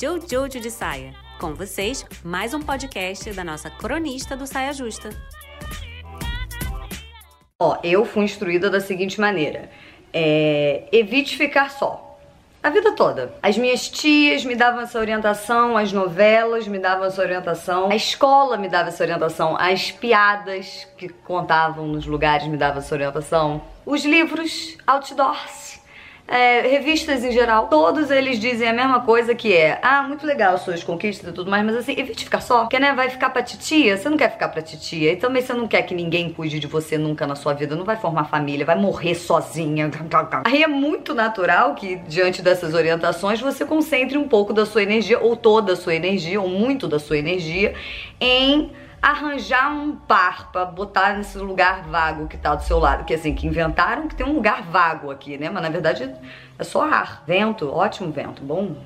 [0.00, 1.14] Jojo de Saia.
[1.38, 5.10] Com vocês, mais um podcast da nossa cronista do Saia Justa.
[7.58, 9.70] Ó, eu fui instruída da seguinte maneira:
[10.10, 12.18] é, evite ficar só.
[12.62, 13.34] A vida toda.
[13.42, 18.56] As minhas tias me davam essa orientação, as novelas me davam essa orientação, a escola
[18.56, 24.02] me dava essa orientação, as piadas que contavam nos lugares me davam essa orientação, os
[24.06, 25.79] livros, outdoors
[26.26, 30.56] é, revistas em geral, todos eles dizem a mesma coisa que é Ah, muito legal
[30.58, 33.42] suas conquistas e tudo mais, mas assim, evite ficar só, porque né, vai ficar pra
[33.42, 36.60] titia, você não quer ficar pra titia, e também você não quer que ninguém cuide
[36.60, 39.90] de você nunca na sua vida, não vai formar família, vai morrer sozinha.
[40.44, 45.18] Aí é muito natural que, diante dessas orientações, você concentre um pouco da sua energia,
[45.18, 47.74] ou toda a sua energia, ou muito da sua energia,
[48.20, 48.70] em
[49.00, 53.04] arranjar um par para botar nesse lugar vago que tá do seu lado.
[53.04, 55.48] Que assim, que inventaram que tem um lugar vago aqui, né?
[55.48, 56.14] Mas na verdade
[56.58, 57.22] é só ar.
[57.26, 58.76] Vento, ótimo vento, bom.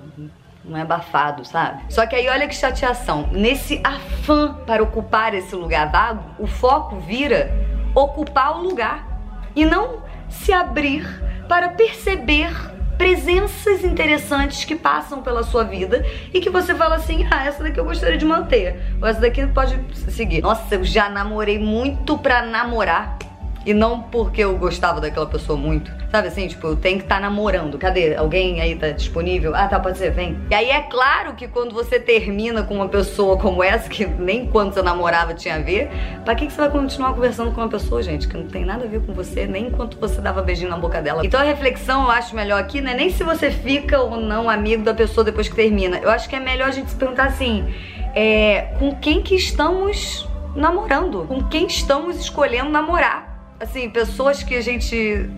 [0.64, 1.82] Não é abafado, sabe?
[1.92, 3.28] Só que aí olha que chateação.
[3.32, 7.52] Nesse afã para ocupar esse lugar vago, o foco vira
[7.94, 9.06] ocupar o lugar
[9.54, 11.06] e não se abrir
[11.48, 17.44] para perceber presenças interessantes que passam pela sua vida e que você fala assim: ah,
[17.46, 19.78] essa daqui eu gostaria de manter, ou essa daqui pode
[20.10, 20.42] seguir.
[20.42, 23.18] Nossa, eu já namorei muito pra namorar.
[23.66, 25.90] E não porque eu gostava daquela pessoa muito.
[26.10, 27.78] Sabe assim, tipo, eu tenho que estar tá namorando.
[27.78, 28.14] Cadê?
[28.14, 29.54] Alguém aí tá disponível?
[29.54, 30.38] Ah, tá, pode ser, vem.
[30.50, 34.46] E aí é claro que quando você termina com uma pessoa como essa, que nem
[34.46, 35.90] quando você namorava tinha a ver,
[36.24, 38.84] pra que, que você vai continuar conversando com uma pessoa, gente, que não tem nada
[38.84, 41.24] a ver com você, nem enquanto você dava beijinho na boca dela.
[41.24, 44.48] Então a reflexão eu acho melhor aqui, não é nem se você fica ou não
[44.48, 45.98] amigo da pessoa depois que termina.
[45.98, 47.74] Eu acho que é melhor a gente se perguntar assim,
[48.14, 51.24] é, com quem que estamos namorando?
[51.26, 53.33] Com quem estamos escolhendo namorar?
[53.64, 55.28] Assim, pessoas que a gente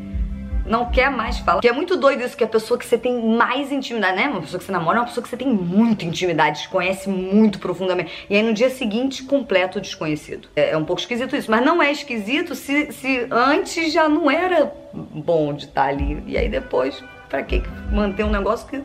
[0.66, 1.60] não quer mais falar.
[1.60, 4.28] Que é muito doido isso, que a pessoa que você tem mais intimidade, né?
[4.28, 7.58] Uma pessoa que você namora é uma pessoa que você tem muita intimidade, conhece muito
[7.58, 8.26] profundamente.
[8.28, 10.48] E aí no dia seguinte, completo desconhecido.
[10.56, 14.30] É, é um pouco esquisito isso, mas não é esquisito se, se antes já não
[14.30, 16.22] era bom de estar ali.
[16.26, 18.82] E aí depois, pra que manter um negócio que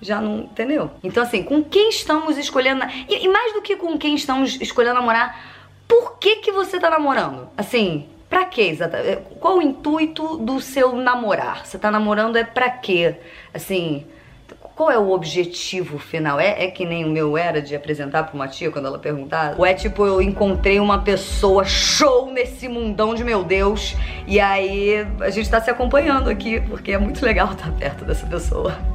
[0.00, 0.40] já não.
[0.40, 0.90] Entendeu?
[1.02, 2.84] Então, assim, com quem estamos escolhendo.
[3.08, 5.54] E, e mais do que com quem estamos escolhendo namorar,
[5.88, 7.48] por que que você tá namorando?
[7.56, 9.08] Assim, Pra quê exatamente?
[9.10, 11.66] É, qual o intuito do seu namorar?
[11.66, 13.16] Você tá namorando é pra quê?
[13.52, 14.06] Assim,
[14.74, 16.40] qual é o objetivo final?
[16.40, 19.54] É, é que nem o meu era de apresentar pra uma tia quando ela perguntava?
[19.56, 23.94] Ou é tipo, eu encontrei uma pessoa show nesse mundão de meu Deus
[24.26, 28.26] e aí a gente tá se acompanhando aqui, porque é muito legal estar perto dessa
[28.26, 28.93] pessoa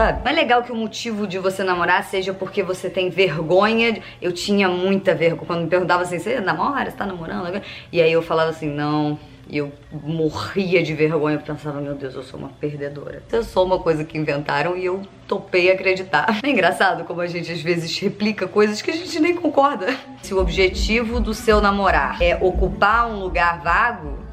[0.00, 0.24] sabe?
[0.24, 4.00] Não é legal que o motivo de você namorar seja porque você tem vergonha.
[4.20, 5.46] Eu tinha muita vergonha.
[5.46, 6.90] Quando me perguntava assim, você namora?
[6.90, 7.60] Você tá namorando?
[7.92, 9.18] E aí eu falava assim, não.
[9.48, 13.20] E eu morria de vergonha, eu pensava, meu Deus, eu sou uma perdedora.
[13.32, 16.38] Eu sou uma coisa que inventaram e eu topei acreditar.
[16.42, 19.94] É engraçado como a gente às vezes replica coisas que a gente nem concorda.
[20.22, 24.29] Se o objetivo do seu namorar é ocupar um lugar vago,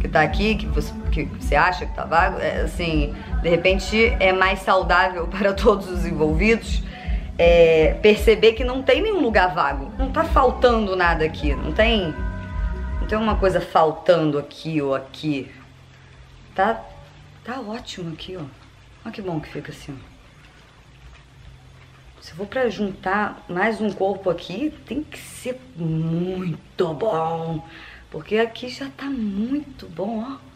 [0.00, 4.16] que tá aqui, que você, que você acha que tá vago, é, assim, de repente
[4.20, 6.82] é mais saudável para todos os envolvidos
[7.38, 9.92] é, perceber que não tem nenhum lugar vago.
[9.98, 12.14] Não tá faltando nada aqui, não tem.
[13.00, 15.50] Não tem uma coisa faltando aqui ou aqui.
[16.54, 16.80] Tá,
[17.44, 18.44] tá ótimo aqui, ó.
[19.04, 20.14] Olha que bom que fica assim, ó.
[22.20, 27.62] Se for para juntar mais um corpo aqui, tem que ser muito bom.
[28.14, 30.53] Porque aqui já tá muito bom, ó.